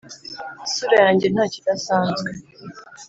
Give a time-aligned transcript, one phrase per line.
[0.65, 2.29] isura yanjye ntakidasanzwe,